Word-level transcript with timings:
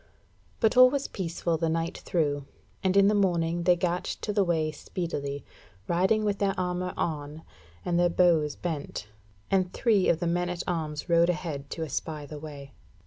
But 0.59 0.75
all 0.75 0.89
was 0.89 1.07
peaceful 1.07 1.57
the 1.59 1.69
night 1.69 1.99
through, 1.99 2.45
and 2.83 2.97
in 2.97 3.07
the 3.07 3.13
morning 3.13 3.61
they 3.65 3.75
gat 3.75 4.03
to 4.21 4.33
the 4.33 4.43
way 4.43 4.71
speedily, 4.71 5.45
riding 5.87 6.25
with 6.25 6.39
their 6.39 6.55
armour 6.59 6.95
on, 6.97 7.43
and 7.85 7.99
their 7.99 8.09
bows 8.09 8.55
bent: 8.55 9.09
and 9.51 9.71
three 9.73 10.09
of 10.09 10.19
the 10.19 10.25
men 10.25 10.49
at 10.49 10.63
arms 10.67 11.07
rode 11.07 11.29
ahead 11.29 11.69
to 11.69 11.83
espy 11.83 12.25
the 12.25 12.39
way. 12.39 12.71